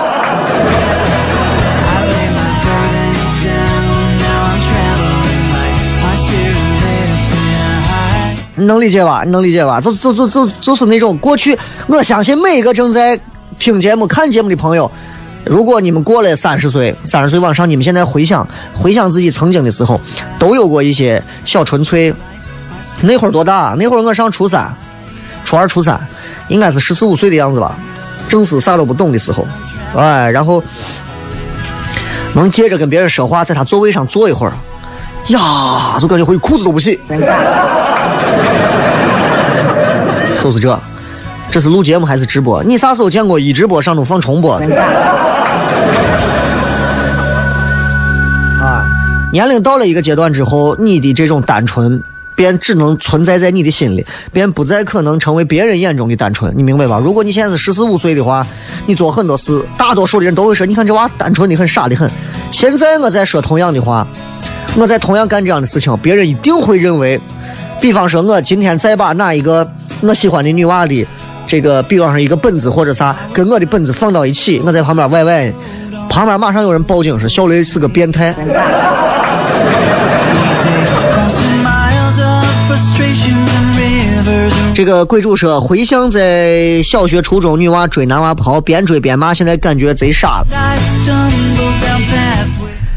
[8.66, 9.24] 能理解吧？
[9.26, 9.80] 你能理解吧？
[9.80, 13.20] 就就就就就是那种过去，我相信每一个正在
[13.58, 14.92] 听节目、看节目的朋友，
[15.46, 18.48] 如果你们过了三十岁、三十岁往上，你们现在回想
[18.78, 20.00] 回想自己曾经的时候，
[20.40, 22.14] 都有过一些小纯粹。
[23.02, 23.76] 那会儿多大？
[23.78, 24.74] 那会儿我上初三、
[25.44, 26.00] 初二、初三，
[26.48, 27.76] 应该是十四五岁的样子吧，
[28.30, 29.46] 正是啥都不懂的时候。
[29.98, 30.64] 哎，然后
[32.34, 34.54] 能接着跟别人说话，在他座位上坐一会儿，
[35.28, 37.00] 呀，就感觉回裤子都不洗。
[40.40, 40.80] 就是这，
[41.50, 42.64] 这是录节目还是直播？
[42.64, 44.54] 你啥时候见过一直播上头放重播？
[48.62, 48.86] 啊，
[49.32, 52.02] 年龄到了一个阶段之后，你的这种单纯
[52.36, 56.52] 便只能存在在你的心里，便不再可能成为别人眼中的单纯。
[56.58, 57.00] 你明白吧？
[57.00, 58.46] 如果你现在是十四五岁的话，
[58.86, 62.10] 你做很多事，大多数的人都会说：“你看这娃单纯的很，傻的很。”
[62.52, 64.08] 现在我在说同样的话，
[64.78, 67.20] 我在同样干这样的事情，别人一定会认为。
[67.82, 69.70] 比方说，我今天再把哪一个
[70.02, 71.08] 我喜欢的女娃的
[71.46, 75.54] 这个，比方说一个本子或者啥，跟我的本子放到一起，我在旁边歪歪，
[76.10, 78.34] 旁边马上有人报警说小雷是个变态。
[84.74, 90.48] 这个贵主说，回想在小学、初中，女娃追男娃跑，边追边骂，现在感觉贼傻了。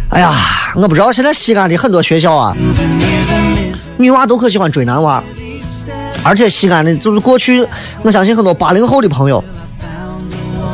[0.08, 0.32] 哎呀，
[0.74, 2.56] 我不知道现在西安的很多学校啊。
[3.98, 5.22] 女娃都可喜欢追男娃，
[6.22, 7.66] 而且西安的，就是过去，
[8.02, 9.42] 我相信很多八零后的朋友，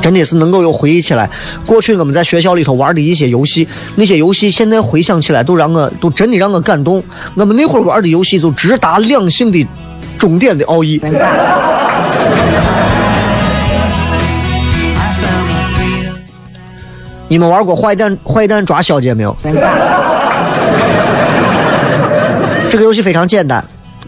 [0.03, 1.31] 真的是能够有回忆起来，
[1.65, 7.03] 过去我们在学校里头玩的一些游戏，那些游戏现在回想起来都让我，都真的让我感动。
[7.35, 9.67] 我们那会儿玩的游戏就直达两性的
[10.19, 11.01] 终点的奥义。
[17.27, 19.35] 你们玩过坏蛋坏蛋抓小姐没有？
[22.75, 23.65] 这个游戏非常简单，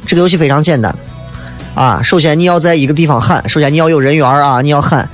[0.09, 0.93] 这个游戏非常简单，
[1.77, 5.09] 啊，首先你要在一个地方喊，首先你要有人缘啊，你要喊，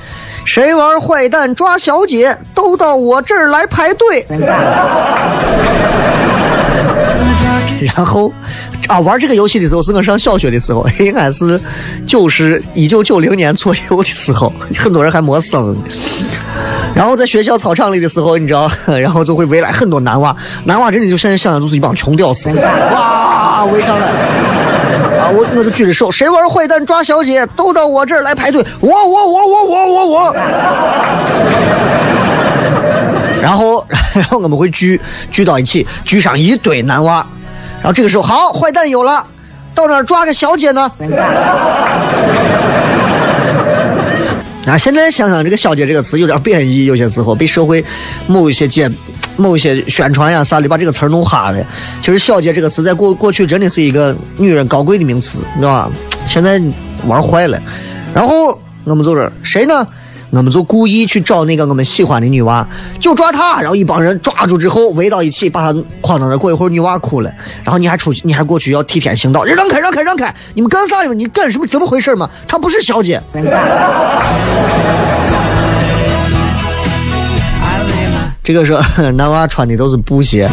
[0.47, 4.27] 谁玩坏蛋抓小姐，都到我这儿来排队。
[7.95, 8.33] 然后
[8.87, 11.61] 啊，玩这个游戏的时候是我上小学的时候，应该是
[12.07, 15.81] 九十一九九零年左右的时候，很多人还没生呢。
[16.95, 23.22] 然后在学校操场里的时候，你知道， 然后就会围来很多男娃，男娃真的就现在想想就是一帮穷屌丝，哇，
[23.67, 24.07] 围上来，
[25.19, 30.07] 啊，我我就举着手，谁玩坏蛋抓小姐，都到我这儿来排队，我我我我我我。
[30.07, 30.35] 我，
[33.43, 37.27] 然后 然后我们会聚聚到一起，聚上一堆男娃，
[37.81, 39.25] 然后这个时候好，坏蛋有了，
[39.75, 40.91] 到那儿抓个小姐呢。
[44.67, 47.85] 啊，现在想想这个“小姐”这个词有点贬义，有些时候被社会
[48.29, 48.89] 某一些节、
[49.37, 51.67] 某一些宣传呀啥的把这个词弄哈了。
[52.01, 55.91] 其实“小姐”这个词在过过去真的是一个女人高贵的名词，你知道吧？
[56.27, 56.63] 现在
[57.07, 57.61] 玩坏了。
[58.15, 59.87] 然后我们就是谁呢？
[60.33, 62.67] 我们就故意去找那个我们喜欢的女娃，
[62.99, 63.61] 就抓她。
[63.61, 66.39] 然后一帮人抓住之后围到一起，把她框到那。
[66.39, 67.31] 过一会儿女娃哭了，
[67.63, 70.35] 然后你还出去，你还过去要替天行道，让开，让开，让开！
[70.55, 71.13] 你们干啥呢？
[71.15, 71.67] 你干什么？
[71.67, 72.29] 怎么回事嘛？
[72.49, 73.23] 她不是小姐。
[78.43, 78.73] 这个是
[79.13, 80.49] 男娃穿的都是布鞋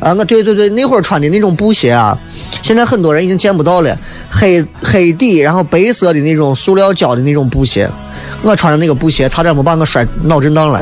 [0.00, 2.16] 啊，我对对对，那会儿穿的那种布鞋啊，
[2.62, 3.98] 现在很多人已经见不到了，
[4.30, 7.90] 黑黑底然后白色的那种塑料胶的那种布鞋，
[8.42, 10.80] 我穿着那个布鞋，差点没把我摔脑震荡了。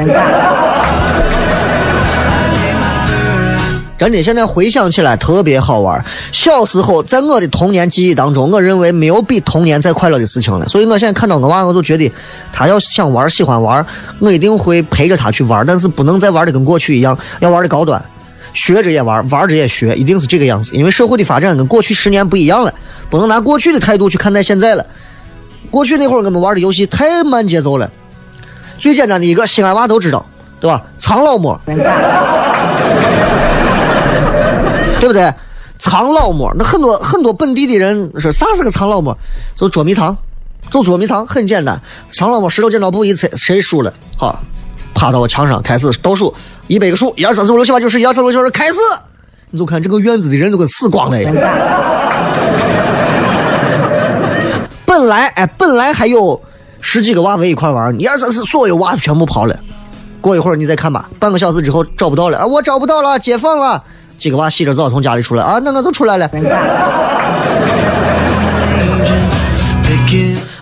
[3.98, 6.04] 真的，现在回想起来特别好玩。
[6.30, 10.68] 小时候，在我的童年记忆当中，我认为没有比童年再快乐的事情了。
[10.68, 12.12] 所以我现在看到我娃，我就觉得
[12.52, 13.84] 他要想玩、喜欢玩，
[14.20, 18.00] 我一定会陪着他去玩，但是不能再玩的跟过去一样，要玩的高端，
[18.54, 20.76] 学着也玩，玩着也学，一定是这个样子。
[20.76, 22.72] 因为社会的发展跟过去十年不一样了，
[23.10, 24.86] 不能拿过去的态度去看待现在了。
[25.70, 27.90] 过去那会儿我们玩的游戏太慢节奏了，
[28.78, 30.24] 最简单的一个西安娃都知道，
[30.60, 30.82] 对吧？
[30.98, 31.58] 藏老摸。
[35.00, 35.32] 对不对？
[35.78, 39.16] 藏老摸，那很多很多本地的人说啥是个藏老摸？
[39.54, 40.16] 就捉迷藏，
[40.70, 41.80] 就捉迷藏，很简单。
[42.12, 43.94] 藏老摸，石头剪刀布一猜，谁输了？
[44.16, 44.42] 好，
[44.94, 46.34] 趴到我墙上开始倒数，
[46.66, 48.78] 一百个数，一二三四五六七八九十，一二三四五六七八九十，开始。
[49.50, 51.32] 你就看这个院子的人都跟死光了一样。
[54.98, 56.40] 本来哎，本来还有
[56.80, 59.56] 十几个娃围一块玩，一二三四，所有娃全部跑了。
[60.20, 63.80] 过一会儿你再看吧，半个小时之后找不到了啊，我找不到了，解放了。
[64.18, 66.28] 几个娃洗着澡从家里出来啊，那我就出来了。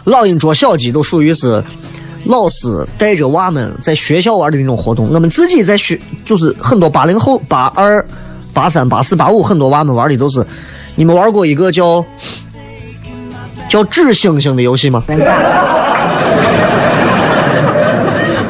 [0.04, 1.64] 老鹰捉小鸡都属于是
[2.26, 5.08] 老师带着娃们在学校玩的那种活动。
[5.14, 8.06] 我们自己在学，就是很多八零后、八二、
[8.52, 10.46] 八三、八四、八五，很多娃们玩的都是。
[10.98, 12.02] 你们玩过一个叫
[13.68, 15.02] 叫纸星星的游戏吗？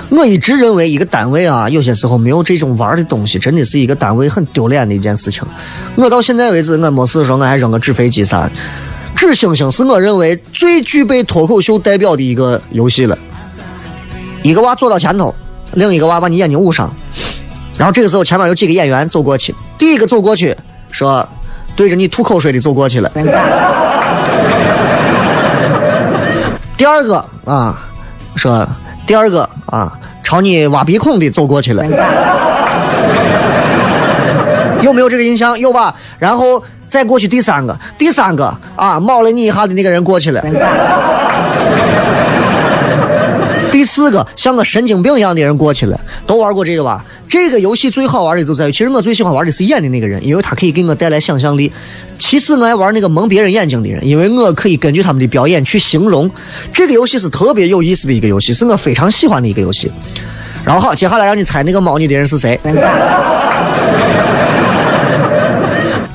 [0.08, 5.42] 我一直认为，一个单位啊，有些时候没有这种玩的东西，真的是一个单位很丢脸的一件事情。
[5.94, 8.48] 我到现在为止，我没事的时候，我还扔个纸飞机啥。
[9.14, 13.18] 纸星星是我认为最具备脱口秀代表的一个游戏了。
[14.42, 15.34] 一个娃坐到前头，
[15.74, 16.90] 另一个娃把你眼睛捂上，
[17.76, 20.56] 然后这个时候前面有几个演员走过去，第一个走过去
[20.90, 21.28] 说，
[21.74, 23.10] 对着你吐口水的走过去了。
[26.76, 27.88] 第二个啊，
[28.36, 28.66] 说
[29.06, 29.98] 第二个啊。
[30.24, 31.86] 朝你挖鼻孔的走过去了，
[34.82, 35.56] 有没有这个印象？
[35.56, 35.94] 有吧？
[36.18, 40.42] 然后再过去第三个，第三个啊，冒了你一下的那个人过去了。
[43.70, 47.04] 第四个像个神经病一样的人过去了，都玩过这个吧？
[47.28, 51.70] 这个游戏最好玩的就在于，其实我最喜欢玩的是演的那个人，因为他可以给我带来想象力。
[52.18, 56.30] 其实我爱玩那个蒙别人眼睛的人，因为我可以根据他们的表演去形容。
[56.72, 59.90] 这个游戏是特别有意思的一个游戏，是我非常喜欢的一个游戏。
[60.64, 62.58] 然后好，接下来让你猜那个猫你的人是谁？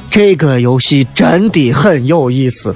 [0.10, 2.76] 这个游戏真的很有意思。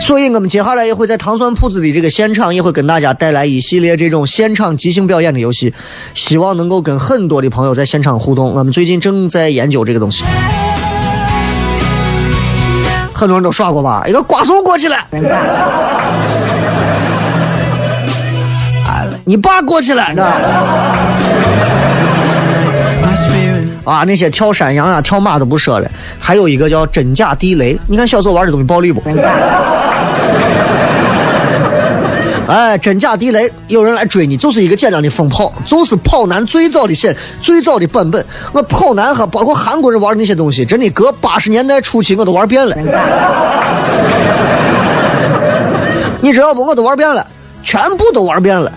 [0.00, 5.72] 所以我们接下来也会在糖蒜铺子的这个现场，也会跟大家带来一系列这种现场即兴表演的游戏，
[6.14, 8.52] 希望能够跟很多的朋友在现场互动。
[8.54, 10.24] 我们最近正在研究这个东西，
[13.14, 14.02] 很多人都耍过吧？
[14.06, 14.96] 一个瓜怂过去了，
[19.24, 20.02] 你爸过去了，
[23.84, 25.88] 啊，那些跳山羊啊、跳马都不说了，
[26.18, 27.78] 还有一个叫真假地雷。
[27.86, 29.00] 你看小时候玩的东西暴力不？
[32.46, 38.24] 哎，真假地雷，有人来追你，就是一个简单的疯跑，就是跑男最早的写最早的版本。
[38.52, 42.76] 我跑男和包括韩国人玩的那些东西，真的搁八十年代初期我都玩遍了。
[46.20, 46.64] 你知道不？
[46.64, 47.26] 我都玩遍了，
[47.62, 48.70] 全部都玩遍了。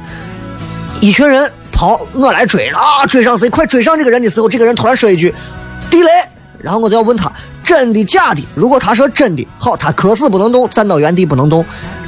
[1.02, 3.06] 一群人跑，我来追啊！
[3.06, 3.50] 追上谁？
[3.50, 5.34] 快追上这个人的时候，这个人突然说一句
[5.92, 6.10] “地雷”，
[6.58, 7.32] 然后我就要问他
[7.68, 8.42] 真的假的。
[8.56, 11.66] 如果他说真的，好，他可死不能动，站到原地不能动。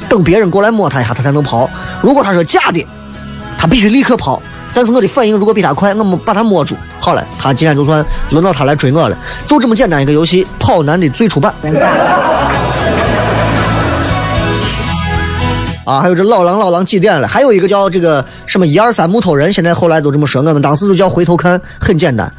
[0.08, 1.68] 等别人过来摸他一下，他才能跑。
[2.00, 2.84] 如果他说假的，
[3.58, 4.40] 他必须立刻跑。
[4.72, 6.74] 但是我的反应如果比他快，我们把他摸住。
[6.98, 9.16] 好了，他今天就算轮到他来追我了。
[9.46, 11.52] 就这么简单一个游戏，跑男的最初版。
[15.84, 17.28] 啊，还有这老狼老狼几点了？
[17.28, 20.40] 还有一个叫这个什么一二三木头人，现在后来都这么说。
[20.40, 22.32] 我们当时就叫回头看，很简单。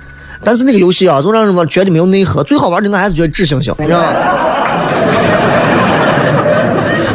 [0.43, 2.43] 但是那个游戏啊，就让人们觉得没有内核。
[2.43, 4.13] 最好玩的我还是觉得纸星星，你知道吗？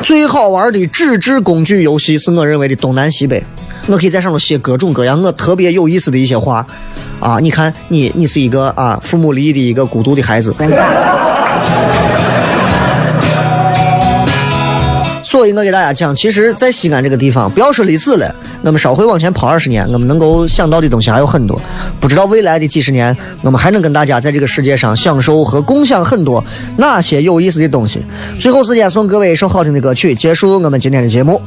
[0.03, 3.43] 最好玩的纸质工具游戏是我认为的东南西北，
[3.89, 6.64] 我可以在上面写各种各样我特别有意思的一些话，
[7.18, 10.55] 啊，你看你你是一个啊父母离异的一个孤独的孩子，
[15.37, 21.61] 所以我给大家讲，其实，在西安这个地方，不要说历史了，我们稍微往前跑二十年，我们能够想到的东西还有很多。
[22.01, 26.43] 不知道未来的几十年，我们还能跟大家在这个世界上享受和共享很多
[26.78, 28.01] 哪些有意思的东西。
[28.41, 31.39] 最后时间送各位一首好听的歌曲，结束我们今天的节目。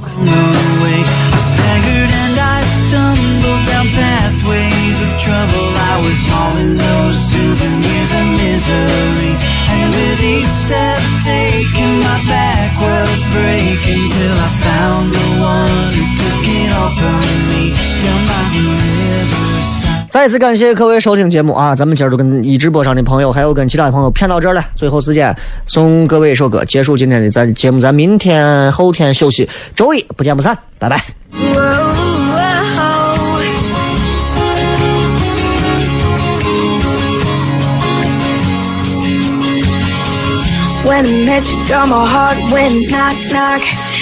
[10.21, 16.69] Each step taken, my back was breaking till I found the one who took it
[16.73, 17.73] all from me.
[18.01, 20.09] Down by the riverside.
[20.09, 21.75] 再次感谢各位收听节目啊！
[21.75, 24.65] 咱们今儿都跟一直播上的朋友，还有跟其他的朋友骗到这儿了。
[24.75, 25.35] 最后时间
[25.67, 27.79] 送各位一首歌，结束今天的咱节目。
[27.79, 31.88] 咱明天后天休息，周一不见不散，拜拜。
[40.89, 43.61] When I met you, girl, my heart went knock, knock.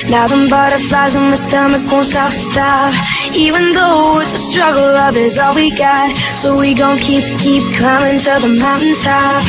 [0.09, 2.93] Now them butterflies in my stomach won't stop, stop.
[3.35, 6.15] Even though it's a struggle, love is all we got.
[6.39, 9.43] So we gon' keep, keep climbing to the mountaintop.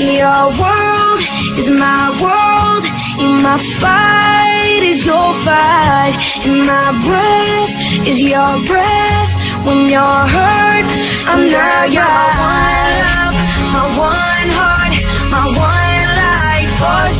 [0.00, 1.20] Your world
[1.60, 2.84] is my world.
[3.20, 6.16] In my fight is your fight.
[6.48, 7.72] In my breath
[8.08, 9.32] is your breath.
[9.68, 10.88] When you're hurt,
[11.28, 13.36] I'm now your one love,
[13.76, 14.94] my one heart,
[15.28, 15.69] my one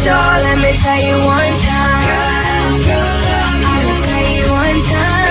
[0.01, 0.35] sure.
[0.45, 2.81] Let me tell you one time.
[3.65, 5.29] Let me tell you one time.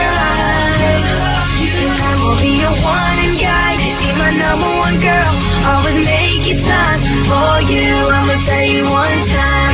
[1.79, 3.81] And I will be your one and guide.
[3.99, 5.33] Be my number one girl.
[5.69, 7.89] Always make it time for you.
[8.13, 9.73] I'ma tell you one time.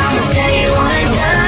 [0.00, 1.38] I'ma tell you one time.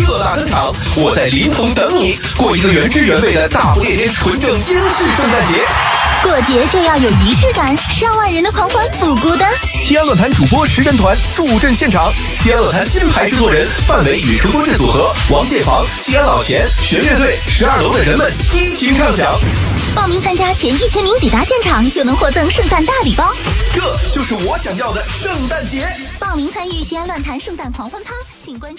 [0.00, 5.99] 热辣登场，我在临潼等你，过一个原汁原味的大不列颠纯正英式圣诞节。
[6.22, 9.50] 过节就要有仪式感，上万人的狂欢不孤单。
[9.80, 19.34] 西安论坛主播十人团助阵现场，西安论坛金牌制作人范伟与成都志组合、王建房、西安老钱、弦乐队、十二楼的人们激情唱响。
[19.94, 23.32] 报名参加前一千名抵达现场就能获赠圣诞大礼包。
[23.72, 23.80] 这
[24.12, 25.88] 就是我想要的圣诞节。
[26.18, 28.12] 报名参与西安论坛圣诞狂欢趴，
[28.44, 28.78] 请关注。